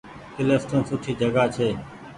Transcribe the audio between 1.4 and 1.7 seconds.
ڇي۔